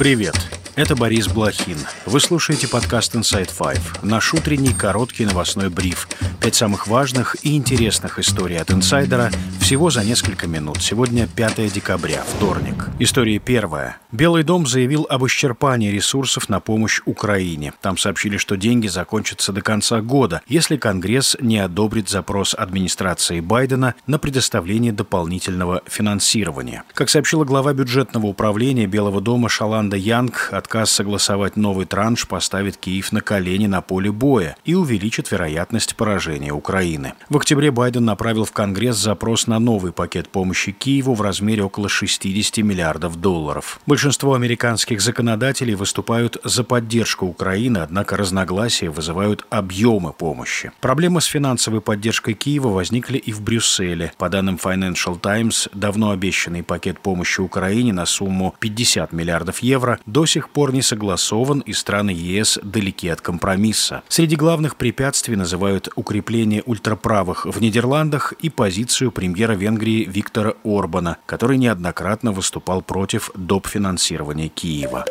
[0.00, 0.59] Привет!
[0.80, 1.76] Это Борис Блохин.
[2.06, 6.08] Вы слушаете подкаст Inside Five, наш утренний короткий новостной бриф.
[6.40, 9.30] Пять самых важных и интересных историй от инсайдера
[9.60, 10.80] всего за несколько минут.
[10.80, 12.88] Сегодня 5 декабря, вторник.
[12.98, 13.98] История первая.
[14.10, 17.74] Белый дом заявил об исчерпании ресурсов на помощь Украине.
[17.82, 23.94] Там сообщили, что деньги закончатся до конца года, если Конгресс не одобрит запрос администрации Байдена
[24.06, 26.84] на предоставление дополнительного финансирования.
[26.94, 33.10] Как сообщила глава бюджетного управления Белого дома Шаланда Янг, отказ согласовать новый транш поставит Киев
[33.10, 37.14] на колени на поле боя и увеличит вероятность поражения Украины.
[37.28, 41.88] В октябре Байден направил в Конгресс запрос на новый пакет помощи Киеву в размере около
[41.88, 43.80] 60 миллиардов долларов.
[43.84, 50.70] Большинство американских законодателей выступают за поддержку Украины, однако разногласия вызывают объемы помощи.
[50.80, 54.12] Проблемы с финансовой поддержкой Киева возникли и в Брюсселе.
[54.18, 60.26] По данным Financial Times, давно обещанный пакет помощи Украине на сумму 50 миллиардов евро до
[60.26, 64.02] сих пор не согласован, и страны ЕС далеки от компромисса.
[64.08, 71.56] Среди главных препятствий называют укрепление ультраправых в Нидерландах и позицию премьера Венгрии Виктора Орбана, который
[71.56, 73.66] неоднократно выступал против доп.
[73.66, 75.04] финансирования Киева.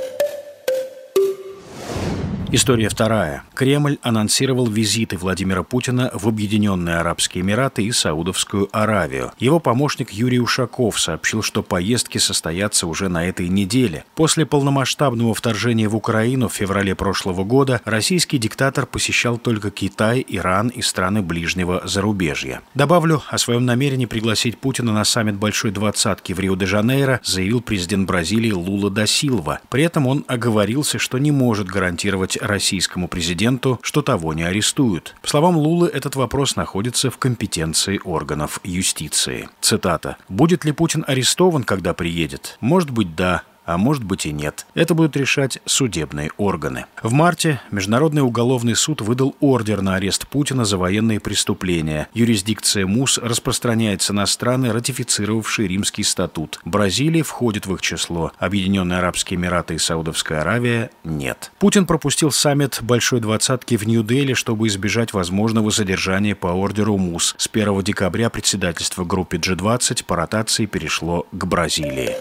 [2.51, 3.43] История вторая.
[3.53, 9.31] Кремль анонсировал визиты Владимира Путина в Объединенные Арабские Эмираты и Саудовскую Аравию.
[9.37, 14.03] Его помощник Юрий Ушаков сообщил, что поездки состоятся уже на этой неделе.
[14.15, 20.69] После полномасштабного вторжения в Украину в феврале прошлого года российский диктатор посещал только Китай, Иран
[20.69, 22.61] и страны ближнего зарубежья.
[22.73, 28.51] Добавлю, о своем намерении пригласить Путина на саммит Большой Двадцатки в Рио-де-Жанейро заявил президент Бразилии
[28.51, 29.59] Лула да Силва.
[29.69, 35.15] При этом он оговорился, что не может гарантировать российскому президенту, что того не арестуют.
[35.21, 39.49] По словам Лулы, этот вопрос находится в компетенции органов юстиции.
[39.61, 40.17] Цитата.
[40.27, 42.57] «Будет ли Путин арестован, когда приедет?
[42.61, 44.65] Может быть, да а может быть и нет.
[44.73, 46.85] Это будут решать судебные органы.
[47.03, 52.07] В марте Международный уголовный суд выдал ордер на арест Путина за военные преступления.
[52.15, 56.59] Юрисдикция МУС распространяется на страны, ратифицировавшие Римский статут.
[56.65, 58.31] Бразилия входит в их число.
[58.39, 61.51] Объединенные Арабские Эмираты и Саудовская Аравия– нет.
[61.59, 67.35] Путин пропустил саммит Большой Двадцатки в Нью-Дели, чтобы избежать возможного задержания по ордеру МУС.
[67.37, 72.15] С 1 декабря председательство группе G20 по ротации перешло к Бразилии.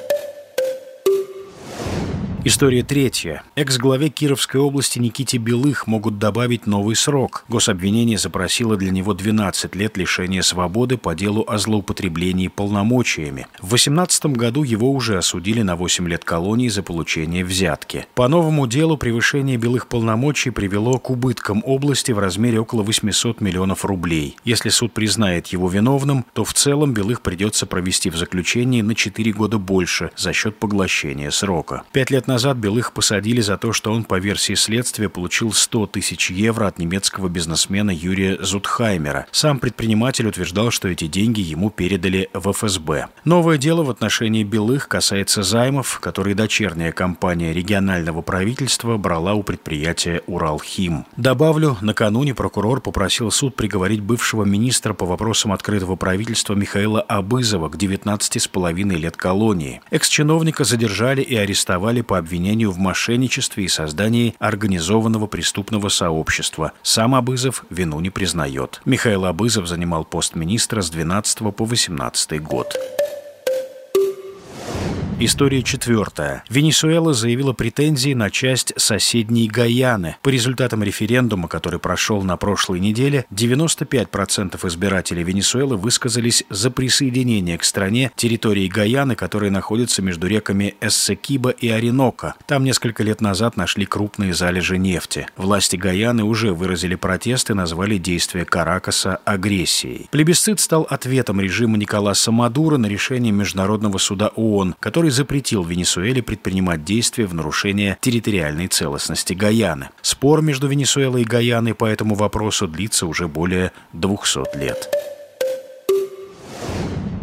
[2.49, 3.43] История третья.
[3.57, 7.45] Экс-главе Кировской области Никите Белых могут добавить новый срок.
[7.47, 13.49] Гособвинение запросило для него 12 лет лишения свободы по делу о злоупотреблении полномочиями.
[13.59, 18.07] В 2018 году его уже осудили на 8 лет колонии за получение взятки.
[18.15, 23.85] По новому делу превышение Белых полномочий привело к убыткам области в размере около 800 миллионов
[23.85, 24.39] рублей.
[24.47, 29.33] Если суд признает его виновным, то в целом Белых придется провести в заключении на 4
[29.33, 31.83] года больше за счет поглощения срока.
[31.93, 35.89] Пять лет назад назад Белых посадили за то, что он, по версии следствия, получил 100
[35.89, 39.27] тысяч евро от немецкого бизнесмена Юрия Зутхаймера.
[39.33, 43.09] Сам предприниматель утверждал, что эти деньги ему передали в ФСБ.
[43.25, 50.23] Новое дело в отношении Белых касается займов, которые дочерняя компания регионального правительства брала у предприятия
[50.29, 51.07] «Уралхим».
[51.17, 57.75] Добавлю, накануне прокурор попросил суд приговорить бывшего министра по вопросам открытого правительства Михаила Абызова к
[57.75, 59.81] 19,5 лет колонии.
[59.91, 66.73] Экс-чиновника задержали и арестовали по обвинению в мошенничестве и создании организованного преступного сообщества.
[66.83, 68.81] Сам Абызов вину не признает.
[68.85, 72.77] Михаил Абызов занимал пост министра с 12 по 18 год.
[75.21, 76.45] История четвертая.
[76.49, 80.15] Венесуэла заявила претензии на часть соседней Гаяны.
[80.23, 87.65] По результатам референдума, который прошел на прошлой неделе, 95% избирателей Венесуэлы высказались за присоединение к
[87.65, 92.37] стране территории Гаяны, которая находится между реками Эссекиба и Оренока.
[92.47, 95.27] Там несколько лет назад нашли крупные залежи нефти.
[95.37, 100.07] Власти Гаяны уже выразили протест и назвали действия Каракаса агрессией.
[100.13, 106.23] Плебисцит стал ответом режима Николаса Мадура на решение Международного суда ООН, который который запретил Венесуэле
[106.23, 109.89] предпринимать действия в нарушение территориальной целостности Гаяны.
[110.03, 114.89] Спор между Венесуэлой и Гаяной по этому вопросу длится уже более 200 лет.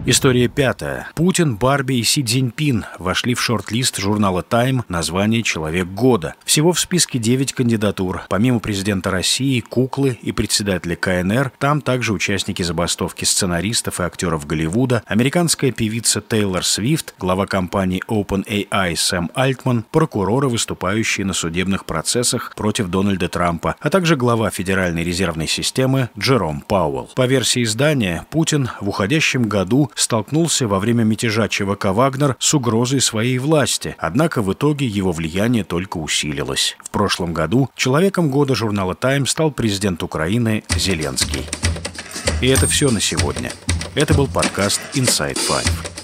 [0.07, 1.07] История пятая.
[1.15, 6.35] Путин, Барби и Си Цзиньпин вошли в шорт-лист журнала «Тайм» название «Человек года».
[6.45, 8.21] Всего в списке 9 кандидатур.
[8.29, 15.01] Помимо президента России, куклы и председателя КНР, там также участники забастовки сценаристов и актеров Голливуда,
[15.07, 22.89] американская певица Тейлор Свифт, глава компании OpenAI Сэм Альтман, прокуроры, выступающие на судебных процессах против
[22.89, 27.09] Дональда Трампа, а также глава Федеральной резервной системы Джером Пауэлл.
[27.15, 33.01] По версии издания, Путин в уходящем году столкнулся во время мятежа ЧВК «Вагнер» с угрозой
[33.01, 36.77] своей власти, однако в итоге его влияние только усилилось.
[36.83, 41.45] В прошлом году человеком года журнала «Тайм» стал президент Украины Зеленский.
[42.41, 43.51] И это все на сегодня.
[43.95, 45.94] Это был подкаст Inside Five.